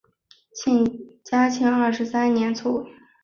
[1.23, 2.87] 嘉庆二十三年卒。